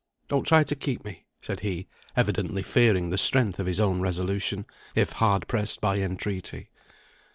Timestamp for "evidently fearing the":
2.17-3.19